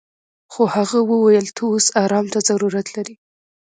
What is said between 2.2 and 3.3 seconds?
ته ضرورت لري.